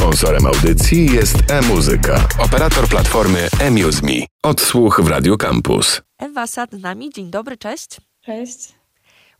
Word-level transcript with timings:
Sponsorem 0.00 0.46
audycji 0.46 1.12
jest 1.12 1.36
e-muzyka, 1.50 2.28
operator 2.38 2.88
platformy 2.88 3.48
eMuseMe. 3.60 4.12
Odsłuch 4.42 5.00
w 5.00 5.08
Radio 5.08 5.36
Campus. 5.36 6.02
Ewa 6.18 6.46
Sad 6.46 6.70
z 6.72 6.82
nami. 6.82 7.10
Dzień 7.10 7.30
dobry, 7.30 7.56
cześć. 7.56 8.00
Cześć. 8.20 8.79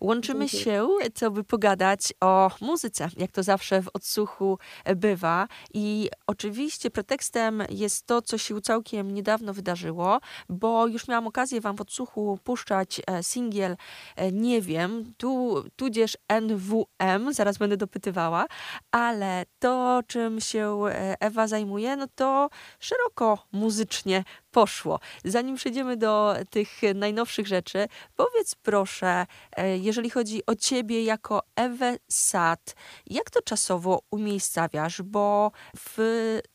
Łączymy 0.01 0.47
Dziękuję. 0.47 0.65
się, 0.65 0.89
co 1.15 1.31
by 1.31 1.45
pogadać 1.45 2.12
o 2.21 2.51
muzyce, 2.61 3.09
jak 3.17 3.31
to 3.31 3.43
zawsze 3.43 3.83
w 3.83 3.89
odsłuchu 3.95 4.59
bywa. 4.96 5.49
I 5.75 6.11
oczywiście 6.27 6.91
pretekstem 6.91 7.62
jest 7.71 8.07
to, 8.07 8.23
co 8.23 8.39
się 8.39 8.61
całkiem 8.61 9.15
niedawno 9.15 9.55
wydarzyło, 9.55 10.21
bo 10.48 10.87
już 10.87 11.09
miałam 11.09 11.27
okazję 11.27 11.61
Wam 11.61 11.77
w 11.77 11.80
odsłuchu 11.80 12.39
puszczać 12.45 13.01
e, 13.07 13.23
singiel 13.23 13.77
e, 14.16 14.33
Nie 14.33 14.62
wiem, 14.62 15.12
tu, 15.16 15.65
tudzież 15.77 16.17
NWM, 16.29 17.32
zaraz 17.32 17.59
będę 17.59 17.77
dopytywała, 17.77 18.46
ale 18.91 19.45
to, 19.59 20.01
czym 20.07 20.41
się 20.41 20.82
e, 20.89 21.21
Ewa 21.21 21.46
zajmuje, 21.46 21.96
no 21.96 22.07
to 22.14 22.51
szeroko 22.79 23.38
muzycznie 23.52 24.24
poszło. 24.50 25.00
Zanim 25.24 25.56
przejdziemy 25.56 25.96
do 25.96 26.34
tych 26.50 26.68
najnowszych 26.95 27.46
rzeczy, 27.46 27.88
powiedz 28.16 28.54
proszę, 28.54 29.26
e, 29.56 29.78
jeżeli 29.78 30.10
chodzi 30.10 30.46
o 30.46 30.54
ciebie 30.54 31.04
jako 31.04 31.42
Ewę 31.56 31.96
Sad, 32.09 32.74
jak 33.06 33.30
to 33.30 33.42
czasowo 33.42 34.00
umiejscawiasz? 34.10 35.02
Bo 35.02 35.52
w 35.78 35.98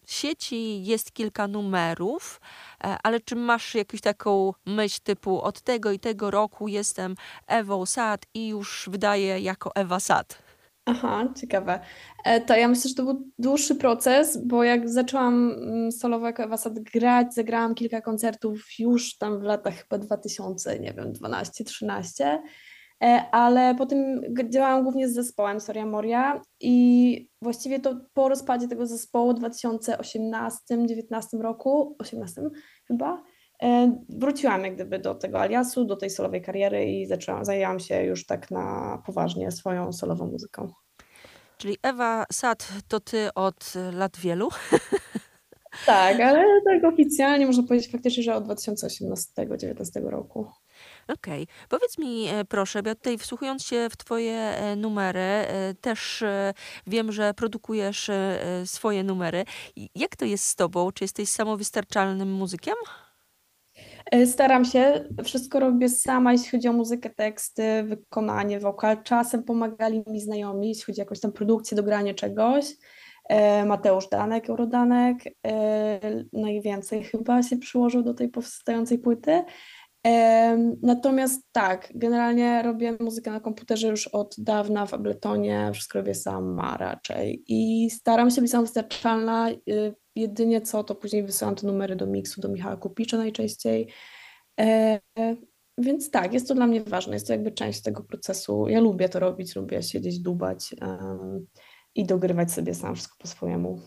sieci 0.07 0.85
jest 0.85 1.11
kilka 1.11 1.47
numerów, 1.47 2.41
e, 2.83 2.97
ale 3.03 3.19
czy 3.19 3.35
masz 3.35 3.75
jakąś 3.75 4.01
taką 4.01 4.53
myśl 4.65 4.99
typu 5.03 5.41
od 5.41 5.61
tego 5.61 5.91
i 5.91 5.99
tego 5.99 6.31
roku 6.31 6.67
jestem 6.67 7.15
Ewą 7.47 7.85
Sad 7.85 8.25
i 8.33 8.47
już 8.47 8.89
wydaję 8.91 9.39
jako 9.39 9.75
Ewa 9.75 9.99
Sad? 9.99 10.44
Aha, 10.85 11.33
ciekawe. 11.35 11.79
E, 12.25 12.41
To 12.41 12.55
ja 12.55 12.67
myślę, 12.67 12.89
że 12.89 12.95
to 12.95 13.03
był 13.03 13.31
dłuższy 13.39 13.75
proces, 13.75 14.45
bo 14.45 14.63
jak 14.63 14.89
zaczęłam 14.89 15.51
mm, 15.51 15.91
solowo 15.91 16.27
jako 16.27 16.43
grać, 16.93 17.33
zagrałam 17.33 17.75
kilka 17.75 18.01
koncertów 18.01 18.79
już 18.79 19.17
tam 19.17 19.39
w 19.39 19.43
latach 19.43 19.73
chyba 19.73 19.97
2000, 19.97 20.79
nie 20.79 20.93
wiem, 20.93 21.13
12-13, 21.13 22.37
ale 23.31 23.75
potem 23.75 24.21
działałam 24.49 24.83
głównie 24.83 25.09
z 25.09 25.13
zespołem 25.13 25.59
Soria 25.59 25.85
Moria 25.85 26.41
i 26.59 27.29
właściwie 27.41 27.79
to 27.79 27.95
po 28.13 28.29
rozpadzie 28.29 28.67
tego 28.67 28.87
zespołu 28.87 29.33
w 29.33 29.39
2018-19 29.39 31.41
roku, 31.41 31.95
18 31.99 32.41
chyba, 32.87 33.13
e, 33.13 33.21
wróciłam 34.09 34.63
jak 34.63 34.75
gdyby 34.75 34.99
do 34.99 35.15
tego 35.15 35.41
aliasu, 35.41 35.85
do 35.85 35.95
tej 35.95 36.09
solowej 36.09 36.41
kariery 36.41 36.85
i 36.85 37.05
zaczęłam, 37.05 37.45
zajęłam 37.45 37.79
się 37.79 38.03
już 38.03 38.25
tak 38.25 38.51
na 38.51 38.97
poważnie 39.05 39.51
swoją 39.51 39.93
solową 39.93 40.27
muzyką. 40.27 40.71
Czyli 41.57 41.77
Ewa 41.83 42.25
Sad 42.31 42.67
to 42.87 42.99
ty 42.99 43.29
od 43.35 43.73
lat 43.93 44.17
wielu. 44.17 44.49
Tak, 45.85 46.19
ale 46.19 46.45
tak 46.65 46.93
oficjalnie 46.93 47.45
można 47.45 47.63
powiedzieć 47.63 47.91
faktycznie, 47.91 48.23
że 48.23 48.35
od 48.35 48.45
2018-2019 48.47 50.09
roku. 50.09 50.47
Okej. 51.07 51.47
Powiedz 51.69 51.97
mi 51.97 52.27
e, 52.27 52.45
proszę, 52.45 52.83
bo 52.83 52.89
ja 52.89 52.95
tutaj 52.95 53.17
wsłuchując 53.17 53.65
się 53.65 53.87
w 53.91 53.97
twoje 53.97 54.37
e, 54.37 54.75
numery, 54.75 55.19
e, 55.19 55.73
też 55.81 56.21
e, 56.21 56.53
wiem, 56.87 57.11
że 57.11 57.33
produkujesz 57.33 58.09
e, 58.09 58.13
e, 58.13 58.67
swoje 58.67 59.03
numery. 59.03 59.45
Jak 59.95 60.15
to 60.15 60.25
jest 60.25 60.45
z 60.45 60.55
tobą? 60.55 60.91
Czy 60.91 61.03
jesteś 61.03 61.29
samowystarczalnym 61.29 62.31
muzykiem? 62.31 62.75
E, 64.11 64.25
Staram 64.25 64.65
się, 64.65 65.05
wszystko 65.23 65.59
robię 65.59 65.89
sama, 65.89 66.31
jeśli 66.31 66.51
chodzi 66.51 66.67
o 66.67 66.73
muzykę, 66.73 67.09
teksty, 67.09 67.83
wykonanie, 67.83 68.59
wokal. 68.59 69.03
Czasem 69.03 69.43
pomagali 69.43 70.03
mi 70.07 70.21
znajomi, 70.21 70.67
jeśli 70.67 70.83
chodzi 70.83 71.01
o 71.01 71.03
jakąś 71.03 71.19
tam 71.19 71.31
produkcję, 71.31 71.77
dogranie 71.77 72.13
czegoś. 72.13 72.65
E, 73.29 73.65
Mateusz 73.65 74.09
Danek, 74.09 74.49
Eurodanek, 74.49 75.17
e, 75.47 75.99
najwięcej 76.33 77.03
chyba 77.03 77.43
się 77.43 77.57
przyłożył 77.57 78.03
do 78.03 78.13
tej 78.13 78.29
powstającej 78.29 78.99
płyty. 78.99 79.43
Natomiast 80.81 81.41
tak, 81.51 81.91
generalnie 81.95 82.61
robię 82.61 82.97
muzykę 82.99 83.31
na 83.31 83.39
komputerze 83.39 83.87
już 83.87 84.07
od 84.07 84.35
dawna 84.37 84.85
w 84.85 84.93
Abletonie, 84.93 85.69
wszystko 85.73 85.99
robię 85.99 86.15
sama 86.15 86.77
raczej 86.77 87.43
i 87.47 87.89
staram 87.89 88.31
się 88.31 88.41
być 88.41 88.51
samowystarczalna. 88.51 89.49
y, 89.51 89.95
Jedynie 90.15 90.61
co, 90.61 90.83
to 90.83 90.95
później 90.95 91.23
wysyłam 91.23 91.55
te 91.55 91.67
numery 91.67 91.95
do 91.95 92.05
miksu, 92.07 92.41
do 92.41 92.49
Michała 92.49 92.77
Kupicza 92.77 93.17
najczęściej. 93.17 93.91
E, 94.59 94.99
Więc 95.77 96.11
tak, 96.11 96.33
jest 96.33 96.47
to 96.47 96.55
dla 96.55 96.67
mnie 96.67 96.81
ważne, 96.81 97.13
jest 97.13 97.27
to 97.27 97.33
jakby 97.33 97.51
część 97.51 97.81
tego 97.81 98.03
procesu. 98.03 98.67
Ja 98.67 98.79
lubię 98.79 99.09
to 99.09 99.19
robić, 99.19 99.55
lubię 99.55 99.83
siedzieć, 99.83 100.19
dubać 100.19 100.75
i 101.95 102.05
dogrywać 102.05 102.51
sobie 102.51 102.73
sam 102.73 102.95
wszystko 102.95 103.15
po 103.19 103.27
swojemu. 103.27 103.81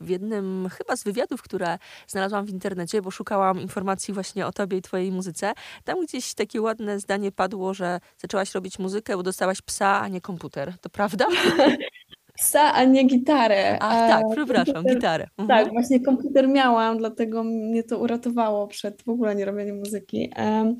W 0.00 0.08
jednym 0.08 0.68
chyba 0.78 0.96
z 0.96 1.04
wywiadów, 1.04 1.42
które 1.42 1.78
znalazłam 2.06 2.46
w 2.46 2.50
internecie, 2.50 3.02
bo 3.02 3.10
szukałam 3.10 3.60
informacji 3.60 4.14
właśnie 4.14 4.46
o 4.46 4.52
tobie 4.52 4.78
i 4.78 4.82
twojej 4.82 5.12
muzyce, 5.12 5.52
tam 5.84 6.04
gdzieś 6.04 6.34
takie 6.34 6.62
ładne 6.62 7.00
zdanie 7.00 7.32
padło, 7.32 7.74
że 7.74 8.00
zaczęłaś 8.18 8.54
robić 8.54 8.78
muzykę, 8.78 9.16
bo 9.16 9.22
dostałaś 9.22 9.62
psa, 9.62 10.00
a 10.00 10.08
nie 10.08 10.20
komputer. 10.20 10.74
To 10.80 10.90
prawda? 10.90 11.26
Psa, 12.36 12.72
a 12.72 12.84
nie 12.84 13.04
gitarę. 13.04 13.78
Ach, 13.80 14.10
tak, 14.10 14.24
przepraszam, 14.32 14.74
komputer- 14.74 14.94
gitarę. 14.94 15.26
Mhm. 15.38 15.48
Tak, 15.64 15.72
właśnie 15.72 16.00
komputer 16.00 16.48
miałam, 16.48 16.98
dlatego 16.98 17.44
mnie 17.44 17.82
to 17.82 17.98
uratowało 17.98 18.66
przed 18.66 19.02
w 19.02 19.08
ogóle 19.08 19.34
nie 19.34 19.44
robieniem 19.44 19.76
muzyki. 19.78 20.32
Em, 20.36 20.76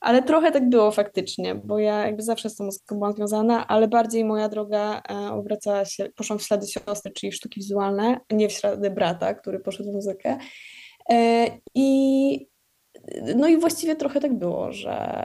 ale 0.00 0.22
trochę 0.22 0.52
tak 0.52 0.68
było 0.68 0.90
faktycznie, 0.90 1.54
bo 1.54 1.78
ja 1.78 2.06
jakby 2.06 2.22
zawsze 2.22 2.50
z 2.50 2.56
tą 2.56 2.64
muzyką 2.64 2.96
byłam 2.96 3.12
związana, 3.12 3.66
ale 3.66 3.88
bardziej 3.88 4.24
moja 4.24 4.48
droga 4.48 5.02
e, 5.10 5.32
obracała 5.32 5.84
się, 5.84 6.08
poszłam 6.16 6.38
w 6.38 6.42
ślady 6.42 6.66
siostry, 6.66 7.12
czyli 7.12 7.32
sztuki 7.32 7.60
wizualne, 7.60 8.20
nie 8.32 8.48
w 8.48 8.52
ślady 8.52 8.90
brata, 8.90 9.34
który 9.34 9.60
poszedł 9.60 9.90
w 9.90 9.94
muzykę. 9.94 10.38
E, 11.10 11.46
I 11.74 12.50
no 13.36 13.48
i 13.48 13.56
właściwie 13.56 13.96
trochę 13.96 14.20
tak 14.20 14.38
było, 14.38 14.72
że 14.72 15.24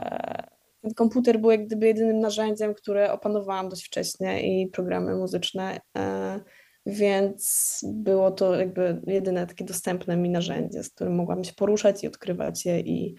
komputer 0.94 1.40
był 1.40 1.50
jak 1.50 1.66
gdyby 1.66 1.86
jedynym 1.86 2.20
narzędziem, 2.20 2.74
które 2.74 3.12
opanowałam 3.12 3.68
dość 3.68 3.86
wcześnie 3.86 4.62
i 4.62 4.68
programy 4.68 5.16
muzyczne, 5.16 5.80
e, 5.98 6.40
więc 6.86 7.80
było 7.92 8.30
to 8.30 8.54
jakby 8.54 9.02
jedyne 9.06 9.46
takie 9.46 9.64
dostępne 9.64 10.16
mi 10.16 10.30
narzędzie, 10.30 10.82
z 10.82 10.90
którym 10.90 11.14
mogłam 11.14 11.44
się 11.44 11.52
poruszać 11.52 12.04
i 12.04 12.06
odkrywać 12.06 12.64
je 12.64 12.80
i 12.80 13.16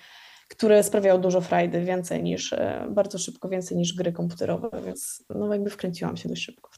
które 0.48 0.84
sprawiało 0.84 1.20
dużo 1.20 1.42
frajdy, 1.42 1.82
więcej 1.82 2.24
niż, 2.24 2.54
e, 2.54 2.88
bardzo 2.90 3.18
szybko 3.18 3.50
więcej 3.50 3.78
niż 3.78 3.94
gry 3.94 4.12
komputerowe, 4.12 4.70
więc 4.86 5.24
no 5.30 5.54
jakby 5.54 5.70
wkręciłam 5.70 6.18
się 6.18 6.30
dość 6.30 6.44
szybko. 6.44 6.70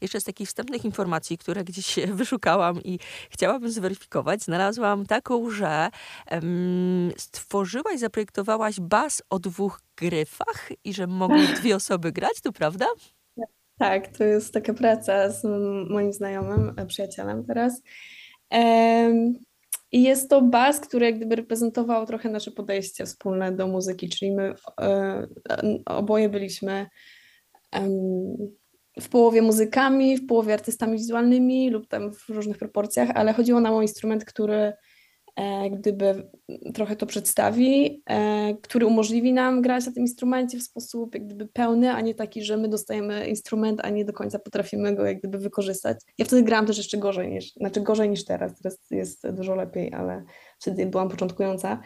Jeszcze 0.00 0.20
z 0.20 0.24
takich 0.24 0.48
wstępnych 0.48 0.84
informacji, 0.84 1.38
które 1.38 1.64
gdzieś 1.64 1.96
wyszukałam 2.12 2.82
i 2.82 2.98
chciałabym 3.30 3.70
zweryfikować, 3.70 4.42
znalazłam 4.42 5.06
taką, 5.06 5.50
że 5.50 5.88
em, 6.26 7.12
stworzyłaś, 7.16 7.98
zaprojektowałaś 7.98 8.80
bas 8.80 9.22
o 9.30 9.38
dwóch 9.38 9.80
gryfach 9.96 10.68
i 10.84 10.94
że 10.94 11.06
mogą 11.06 11.34
dwie 11.60 11.76
osoby 11.76 12.12
grać, 12.12 12.40
to 12.42 12.52
prawda? 12.52 12.86
Tak, 13.78 14.08
to 14.08 14.24
jest 14.24 14.54
taka 14.54 14.74
praca 14.74 15.30
z 15.30 15.44
moim 15.90 16.12
znajomym, 16.12 16.74
e, 16.76 16.86
przyjacielem 16.86 17.44
teraz. 17.44 17.82
Em, 18.50 19.34
I 19.92 20.02
jest 20.02 20.30
to 20.30 20.42
bas, 20.42 20.80
który 20.80 21.06
jak 21.06 21.16
gdyby 21.16 21.36
reprezentował 21.36 22.06
trochę 22.06 22.28
nasze 22.28 22.50
podejście 22.50 23.06
wspólne 23.06 23.52
do 23.52 23.66
muzyki, 23.66 24.08
czyli 24.08 24.32
my 24.32 24.54
e, 24.80 25.26
oboje 25.86 26.28
byliśmy 26.28 26.86
w 29.00 29.08
połowie 29.08 29.42
muzykami, 29.42 30.16
w 30.16 30.26
połowie 30.26 30.54
artystami 30.54 30.98
wizualnymi 30.98 31.70
lub 31.70 31.86
tam 31.86 32.14
w 32.14 32.28
różnych 32.28 32.58
proporcjach, 32.58 33.10
ale 33.14 33.32
chodziło 33.32 33.60
nam 33.60 33.74
o 33.74 33.82
instrument, 33.82 34.24
który 34.24 34.72
e, 35.36 35.70
gdyby 35.70 36.30
trochę 36.74 36.96
to 36.96 37.06
przedstawi, 37.06 38.02
e, 38.10 38.54
który 38.62 38.86
umożliwi 38.86 39.32
nam 39.32 39.62
grać 39.62 39.86
na 39.86 39.92
tym 39.92 40.02
instrumencie 40.02 40.58
w 40.58 40.62
sposób 40.62 41.14
jak 41.14 41.26
gdyby 41.26 41.46
pełny, 41.46 41.92
a 41.92 42.00
nie 42.00 42.14
taki, 42.14 42.44
że 42.44 42.56
my 42.56 42.68
dostajemy 42.68 43.28
instrument, 43.28 43.80
a 43.84 43.90
nie 43.90 44.04
do 44.04 44.12
końca 44.12 44.38
potrafimy 44.38 44.94
go 44.94 45.06
jak 45.06 45.18
gdyby 45.18 45.38
wykorzystać. 45.38 45.98
Ja 46.18 46.24
wtedy 46.24 46.42
grałam 46.42 46.66
też 46.66 46.78
jeszcze 46.78 46.98
gorzej 46.98 47.28
niż, 47.28 47.52
znaczy 47.52 47.80
gorzej 47.80 48.10
niż 48.10 48.24
teraz, 48.24 48.58
teraz 48.62 48.78
jest 48.90 49.30
dużo 49.30 49.54
lepiej, 49.54 49.92
ale 49.94 50.24
wtedy 50.58 50.86
byłam 50.86 51.08
początkująca. 51.08 51.80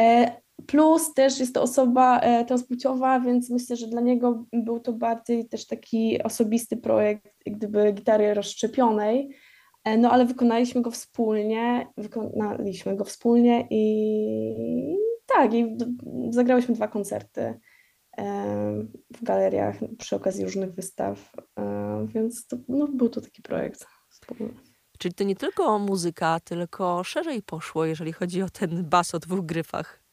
E, 0.00 0.43
Plus 0.66 1.14
też 1.14 1.40
jest 1.40 1.54
to 1.54 1.62
osoba 1.62 2.20
e, 2.20 2.44
transpłciowa, 2.44 3.20
więc 3.20 3.50
myślę, 3.50 3.76
że 3.76 3.86
dla 3.86 4.00
niego 4.00 4.44
był 4.52 4.80
to 4.80 4.92
bardziej 4.92 5.48
też 5.48 5.66
taki 5.66 6.22
osobisty 6.22 6.76
projekt, 6.76 7.28
gdyby 7.46 7.92
gitary 7.92 8.34
rozszczepionej, 8.34 9.36
E, 9.84 9.98
No 9.98 10.10
ale 10.10 10.26
wykonaliśmy 10.26 10.82
go 10.82 10.90
wspólnie, 10.90 11.88
wykonaliśmy 11.96 12.96
go 12.96 13.04
wspólnie 13.04 13.66
i 13.70 14.96
tak, 15.26 15.54
i 15.54 15.76
zagrałyśmy 16.30 16.74
dwa 16.74 16.88
koncerty 16.88 17.60
e, 18.18 18.24
w 19.16 19.22
galeriach 19.22 19.76
przy 19.98 20.16
okazji 20.16 20.44
różnych 20.44 20.74
wystaw, 20.74 21.32
więc 22.06 22.46
to, 22.46 22.56
no, 22.68 22.88
był 22.88 23.08
to 23.08 23.20
taki 23.20 23.42
projekt 23.42 23.86
wspólny. 24.08 24.54
Czyli 24.98 25.14
to 25.14 25.24
nie 25.24 25.36
tylko 25.36 25.78
muzyka, 25.78 26.40
tylko 26.40 27.04
szerzej 27.04 27.42
poszło, 27.42 27.84
jeżeli 27.84 28.12
chodzi 28.12 28.42
o 28.42 28.48
ten 28.48 28.84
bas 28.84 29.14
o 29.14 29.18
dwóch 29.18 29.46
gryfach. 29.46 30.03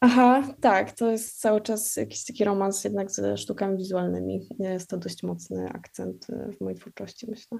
Aha, 0.00 0.42
tak, 0.60 0.92
to 0.92 1.10
jest 1.10 1.40
cały 1.40 1.60
czas 1.60 1.96
jakiś 1.96 2.24
taki 2.24 2.44
romans 2.44 2.84
jednak 2.84 3.10
ze 3.10 3.36
sztukami 3.36 3.78
wizualnymi. 3.78 4.48
Jest 4.58 4.90
to 4.90 4.96
dość 4.96 5.22
mocny 5.22 5.68
akcent 5.74 6.26
e, 6.30 6.52
w 6.52 6.60
mojej 6.60 6.78
twórczości, 6.78 7.26
myślę. 7.30 7.58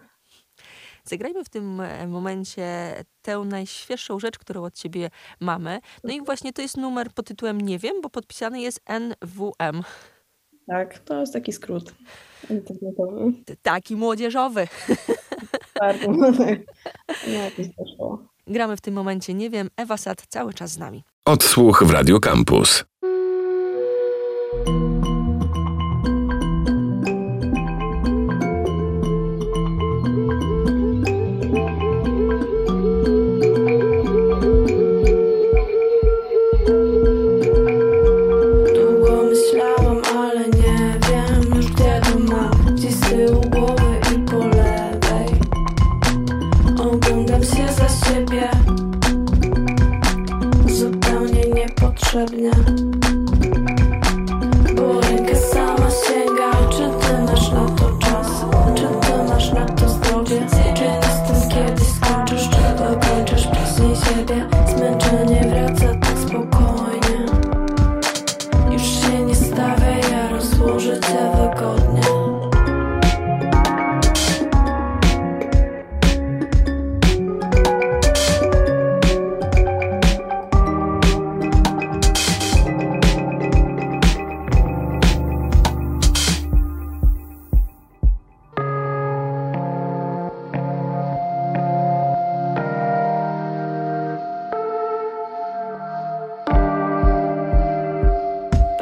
Zagrajmy 1.04 1.44
w 1.44 1.48
tym 1.48 1.80
e, 1.80 2.06
momencie 2.06 2.94
tę 3.22 3.38
najświeższą 3.38 4.18
rzecz, 4.18 4.38
którą 4.38 4.64
od 4.64 4.74
ciebie 4.74 5.10
mamy. 5.40 5.80
No 6.04 6.14
i 6.14 6.22
właśnie 6.22 6.52
to 6.52 6.62
jest 6.62 6.76
numer 6.76 7.10
pod 7.10 7.26
tytułem 7.26 7.60
Nie 7.60 7.78
wiem, 7.78 8.00
bo 8.02 8.10
podpisany 8.10 8.60
jest 8.60 8.80
NWM. 8.86 9.82
Tak, 10.66 10.98
to 10.98 11.20
jest 11.20 11.32
taki 11.32 11.52
skrót 11.52 11.94
internetowy. 12.50 13.32
Taki 13.62 13.96
młodzieżowy. 13.96 14.68
Bardzo. 15.80 16.08
No, 17.26 17.32
jakoś. 17.32 17.66
Gramy 18.46 18.76
w 18.76 18.80
tym 18.80 18.94
momencie 18.94 19.34
Nie 19.34 19.50
wiem, 19.50 19.70
Ewa 19.76 19.96
Sad 19.96 20.26
cały 20.28 20.54
czas 20.54 20.70
z 20.70 20.78
nami. 20.78 21.04
Odsłuch 21.28 21.82
w 21.86 21.90
Radio 21.90 22.20
Campus. 22.20 22.84
Długo 38.74 39.22
myślałam, 39.22 40.02
ale 40.18 40.48
nie 40.48 40.98
wiem 41.08 41.56
już 41.56 41.66
gdzie 41.66 42.00
to 42.04 42.18
mam 42.18 42.74
Gdzieś 42.74 42.94
z 42.94 43.00
tyłu 43.00 43.40
głowy 43.40 43.77
duszewnie. 52.26 52.87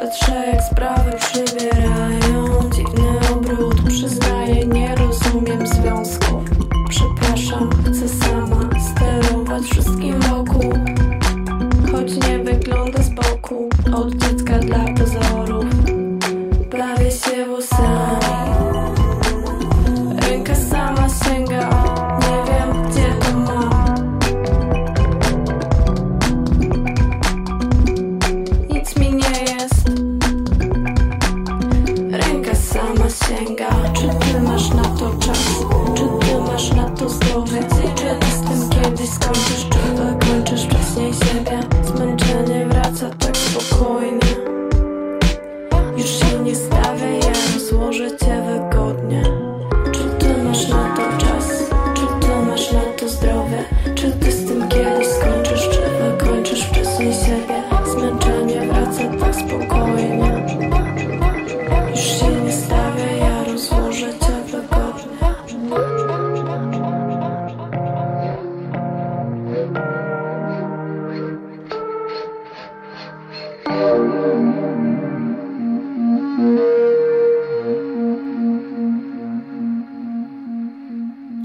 Jak 0.07 0.63
sprawy 0.63 1.11
przybierają 1.11 1.46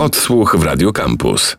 Odsłuch 0.02 0.56
w 0.56 0.64
Radio 0.64 0.92
Campus. 0.92 1.56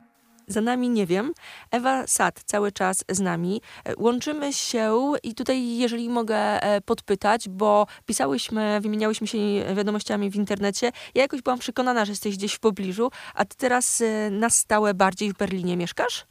Za 0.48 0.62
nami 0.62 0.90
nie 0.90 1.06
wiem. 1.06 1.34
Ewa 1.72 2.08
Sad 2.08 2.44
cały 2.46 2.72
czas 2.72 3.06
z 3.10 3.20
nami. 3.20 3.62
E, 3.86 3.94
Łączymy 3.98 4.54
się 4.54 5.12
i 5.24 5.36
tutaj, 5.36 5.78
jeżeli 5.78 6.10
mogę 6.10 6.36
e, 6.36 6.82
podpytać, 6.82 7.50
bo 7.50 7.88
pisałyśmy, 8.06 8.80
wymieniałyśmy 8.82 9.28
się 9.28 9.38
wiadomościami 9.76 10.30
w 10.30 10.36
internecie. 10.36 10.92
Ja 11.16 11.22
jakoś 11.22 11.42
byłam 11.42 11.60
przekonana, 11.60 12.06
że 12.06 12.12
jesteś 12.12 12.38
gdzieś 12.38 12.54
w 12.54 12.60
pobliżu, 12.60 13.10
a 13.36 13.46
ty 13.46 13.58
teraz 13.58 14.02
e, 14.02 14.30
na 14.32 14.50
stałe 14.50 14.94
bardziej 14.94 15.34
w 15.34 15.38
Berlinie 15.38 15.78
mieszkasz? 15.78 16.26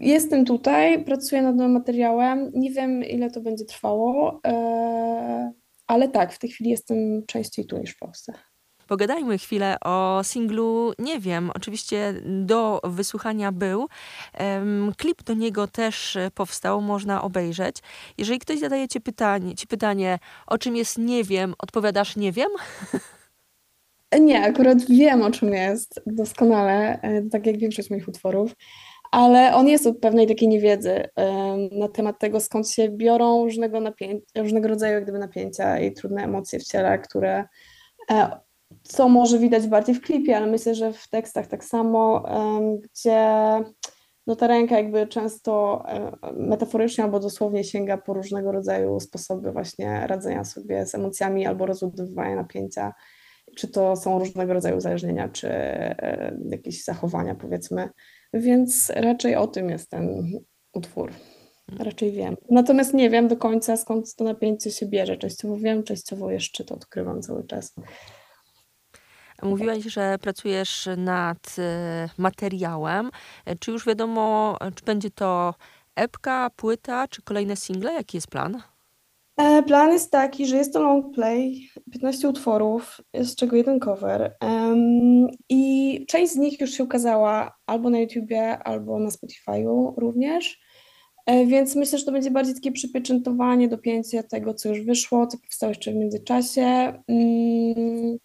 Jestem 0.00 0.44
tutaj, 0.44 1.04
pracuję 1.04 1.42
nad 1.42 1.56
nowym 1.56 1.72
materiałem. 1.72 2.50
Nie 2.54 2.70
wiem, 2.70 3.04
ile 3.04 3.30
to 3.30 3.40
będzie 3.40 3.64
trwało, 3.64 4.40
ale 5.86 6.08
tak, 6.08 6.32
w 6.32 6.38
tej 6.38 6.50
chwili 6.50 6.70
jestem 6.70 7.26
częściej 7.26 7.66
tu 7.66 7.78
niż 7.78 7.90
w 7.90 7.98
Polsce. 7.98 8.32
Pogadajmy 8.94 9.38
chwilę 9.38 9.76
o 9.84 10.20
singlu 10.22 10.92
Nie 10.98 11.20
wiem. 11.20 11.50
Oczywiście 11.54 12.14
do 12.24 12.80
wysłuchania 12.84 13.52
był. 13.52 13.88
Klip 14.96 15.22
do 15.22 15.34
niego 15.34 15.66
też 15.66 16.18
powstał, 16.34 16.80
można 16.80 17.22
obejrzeć. 17.22 17.76
Jeżeli 18.18 18.38
ktoś 18.38 18.58
zadaje 18.58 18.88
ci 18.88 19.00
pytanie, 19.00 19.54
ci 19.54 19.66
pytanie, 19.66 20.18
o 20.46 20.58
czym 20.58 20.76
jest 20.76 20.98
Nie 20.98 21.24
wiem, 21.24 21.54
odpowiadasz 21.58 22.16
Nie 22.16 22.32
wiem? 22.32 22.48
Nie, 24.20 24.42
akurat 24.42 24.78
wiem, 24.88 25.22
o 25.22 25.30
czym 25.30 25.54
jest 25.54 26.00
doskonale, 26.06 27.00
e, 27.02 27.22
tak 27.22 27.46
jak 27.46 27.58
większość 27.58 27.90
moich 27.90 28.08
utworów, 28.08 28.52
ale 29.10 29.54
on 29.54 29.68
jest 29.68 29.86
od 29.86 29.98
pewnej 29.98 30.26
takiej 30.26 30.48
niewiedzy 30.48 31.08
na 31.72 31.88
temat 31.88 32.18
tego, 32.18 32.40
skąd 32.40 32.70
się 32.70 32.88
biorą 32.88 33.44
różnego, 33.44 33.80
napię- 33.80 34.20
różnego 34.36 34.68
rodzaju 34.68 34.94
jak 34.94 35.02
gdyby 35.02 35.18
napięcia 35.18 35.78
i 35.78 35.92
trudne 35.92 36.22
emocje 36.22 36.58
w 36.58 36.64
ciele, 36.64 36.98
które 36.98 37.44
e, 38.10 38.43
co 38.82 39.08
może 39.08 39.38
widać 39.38 39.66
bardziej 39.66 39.94
w 39.94 40.00
klipie, 40.00 40.36
ale 40.36 40.46
myślę, 40.46 40.74
że 40.74 40.92
w 40.92 41.08
tekstach 41.08 41.46
tak 41.46 41.64
samo, 41.64 42.22
gdzie 42.82 43.20
no 44.26 44.36
ta 44.36 44.46
ręka 44.46 44.76
jakby 44.76 45.06
często 45.06 45.84
metaforycznie 46.36 47.04
albo 47.04 47.20
dosłownie 47.20 47.64
sięga 47.64 47.98
po 47.98 48.14
różnego 48.14 48.52
rodzaju 48.52 49.00
sposoby 49.00 49.52
właśnie 49.52 50.06
radzenia 50.06 50.44
sobie 50.44 50.86
z 50.86 50.94
emocjami 50.94 51.46
albo 51.46 51.66
rozładowywania 51.66 52.36
napięcia 52.36 52.92
czy 53.56 53.68
to 53.68 53.96
są 53.96 54.18
różnego 54.18 54.52
rodzaju 54.52 54.76
uzależnienia, 54.76 55.28
czy 55.28 55.48
jakieś 56.50 56.84
zachowania, 56.84 57.34
powiedzmy. 57.34 57.88
Więc 58.34 58.92
raczej 58.96 59.36
o 59.36 59.46
tym 59.46 59.70
jest 59.70 59.90
ten 59.90 60.32
utwór. 60.72 61.12
Raczej 61.78 62.12
wiem. 62.12 62.36
Natomiast 62.50 62.94
nie 62.94 63.10
wiem 63.10 63.28
do 63.28 63.36
końca, 63.36 63.76
skąd 63.76 64.14
to 64.14 64.24
napięcie 64.24 64.70
się 64.70 64.86
bierze. 64.86 65.16
Częściowo 65.16 65.56
wiem, 65.56 65.82
częściowo 65.82 66.30
jeszcze 66.30 66.64
to 66.64 66.74
odkrywam 66.74 67.22
cały 67.22 67.46
czas. 67.46 67.74
Mówiłaś, 69.44 69.84
że 69.84 70.18
pracujesz 70.20 70.88
nad 70.96 71.56
e, 71.58 72.08
materiałem. 72.18 73.10
Czy 73.60 73.70
już 73.70 73.86
wiadomo, 73.86 74.56
czy 74.74 74.84
będzie 74.84 75.10
to 75.10 75.54
epka, 75.96 76.50
płyta, 76.56 77.08
czy 77.08 77.22
kolejne 77.22 77.56
single? 77.56 77.92
Jaki 77.92 78.16
jest 78.16 78.28
plan? 78.28 78.62
E, 79.36 79.62
Plan 79.62 79.92
jest 79.92 80.10
taki, 80.10 80.46
że 80.46 80.56
jest 80.56 80.72
to 80.72 80.82
long 80.82 81.14
play, 81.14 81.68
15 81.92 82.28
utworów, 82.28 83.00
z 83.14 83.34
czego 83.34 83.56
jeden 83.56 83.80
cover. 83.80 84.36
Em, 84.40 85.28
I 85.48 86.04
część 86.08 86.32
z 86.32 86.36
nich 86.36 86.60
już 86.60 86.70
się 86.70 86.84
ukazała 86.84 87.56
albo 87.66 87.90
na 87.90 87.98
YouTubie, 87.98 88.58
albo 88.58 88.98
na 88.98 89.08
Spotify'u 89.10 89.94
również. 89.96 90.60
E, 91.26 91.46
Więc 91.46 91.76
myślę, 91.76 91.98
że 91.98 92.04
to 92.04 92.12
będzie 92.12 92.30
bardziej 92.30 92.54
takie 92.54 92.72
przypieczętowanie, 92.72 93.68
dopięcie 93.68 94.22
tego, 94.24 94.54
co 94.54 94.68
już 94.68 94.80
wyszło, 94.80 95.26
co 95.26 95.38
powstało 95.38 95.70
jeszcze 95.70 95.92
w 95.92 95.94
międzyczasie. 95.94 96.62
Mm, 97.08 98.16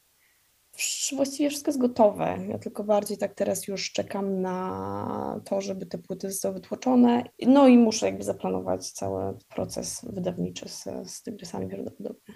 właściwie 1.15 1.49
wszystko 1.49 1.69
jest 1.69 1.79
gotowe. 1.79 2.37
Ja 2.49 2.59
tylko 2.59 2.83
bardziej 2.83 3.17
tak 3.17 3.33
teraz 3.33 3.67
już 3.67 3.91
czekam 3.91 4.41
na 4.41 5.41
to, 5.45 5.61
żeby 5.61 5.85
te 5.85 5.97
płyty 5.97 6.31
zostały 6.31 6.53
wytłoczone. 6.53 7.23
No 7.47 7.67
i 7.67 7.77
muszę 7.77 8.05
jakby 8.05 8.23
zaplanować 8.23 8.91
cały 8.91 9.37
proces 9.49 10.05
wydawniczy 10.09 10.69
z, 10.69 10.83
z 11.05 11.23
tygrysami 11.23 11.67
prawdopodobnie. 11.67 12.35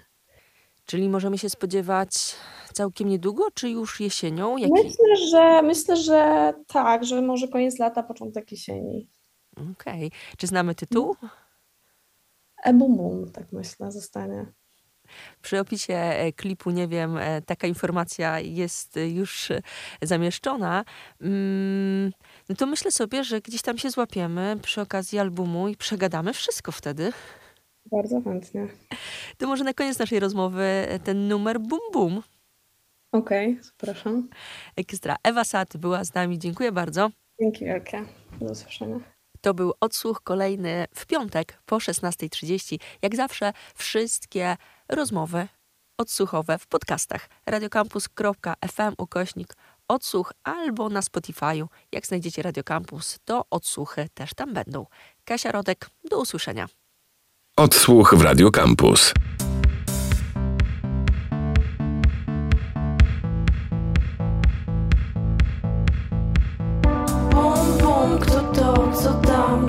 Czyli 0.86 1.08
możemy 1.08 1.38
się 1.38 1.50
spodziewać 1.50 2.34
całkiem 2.72 3.08
niedługo, 3.08 3.50
czy 3.54 3.70
już 3.70 4.00
jesienią? 4.00 4.56
Jaki... 4.56 4.72
Myślę, 4.72 5.16
że 5.30 5.62
myślę, 5.62 5.96
że 5.96 6.52
tak, 6.66 7.04
że 7.04 7.22
może 7.22 7.48
koniec 7.48 7.78
lata, 7.78 8.02
początek 8.02 8.52
jesieni. 8.52 9.08
Okej. 9.56 10.06
Okay. 10.06 10.10
Czy 10.38 10.46
znamy 10.46 10.74
tytuł? 10.74 11.16
E 12.64 12.72
bum 12.72 12.96
bum, 12.96 13.32
tak 13.32 13.52
myślę, 13.52 13.92
zostanie. 13.92 14.52
Przy 15.42 15.60
opisie 15.60 15.94
e, 15.94 16.32
klipu, 16.32 16.70
nie 16.70 16.88
wiem, 16.88 17.16
e, 17.16 17.42
taka 17.42 17.66
informacja 17.66 18.40
jest 18.40 18.98
już 19.08 19.48
zamieszczona. 20.02 20.84
Mm, 21.20 22.12
no 22.48 22.54
to 22.54 22.66
myślę 22.66 22.90
sobie, 22.90 23.24
że 23.24 23.40
gdzieś 23.40 23.62
tam 23.62 23.78
się 23.78 23.90
złapiemy 23.90 24.56
przy 24.62 24.80
okazji 24.80 25.18
albumu 25.18 25.68
i 25.68 25.76
przegadamy 25.76 26.32
wszystko 26.32 26.72
wtedy. 26.72 27.12
Bardzo 27.92 28.20
chętnie. 28.20 28.68
To 29.38 29.46
może 29.46 29.64
na 29.64 29.74
koniec 29.74 29.98
naszej 29.98 30.20
rozmowy 30.20 30.62
e, 30.62 30.98
ten 30.98 31.28
numer 31.28 31.60
Bum 31.60 31.80
Bum. 31.92 32.22
Okej, 33.12 33.50
okay, 33.50 33.64
zapraszam. 33.64 34.28
Ekstra. 34.76 35.16
Ewa 35.22 35.44
Sat 35.44 35.76
była 35.76 36.04
z 36.04 36.14
nami. 36.14 36.38
Dziękuję 36.38 36.72
bardzo. 36.72 37.10
Dzięki 37.40 37.64
wielkie. 37.64 38.04
Do 38.40 38.46
usłyszenia. 38.46 39.00
To 39.40 39.54
był 39.54 39.72
odsłuch 39.80 40.20
kolejny 40.22 40.84
w 40.94 41.06
piątek 41.06 41.58
po 41.66 41.76
16.30. 41.76 42.78
Jak 43.02 43.16
zawsze 43.16 43.52
wszystkie 43.74 44.56
rozmowy 44.88 45.48
odsłuchowe 45.98 46.58
w 46.58 46.66
podcastach 46.66 47.28
radiocampus.fm 47.46 48.94
ukośnik 48.98 49.54
odsłuch 49.88 50.32
albo 50.44 50.88
na 50.88 51.00
Spotify'u. 51.00 51.66
Jak 51.92 52.06
znajdziecie 52.06 52.42
Radio 52.42 52.64
Campus, 52.64 53.18
to 53.24 53.44
odsłuchy 53.50 54.08
też 54.14 54.34
tam 54.34 54.54
będą. 54.54 54.86
Kasia 55.24 55.52
Rodek, 55.52 55.90
do 56.10 56.20
usłyszenia. 56.20 56.68
Odsłuch 57.56 58.14
w 58.14 58.22
Radio 58.22 58.50
Campus. 58.50 59.12
Bum, 67.30 67.78
bum, 67.78 68.18
kto 68.20 68.40
to, 68.40 68.92
co 68.92 69.14
tam, 69.14 69.68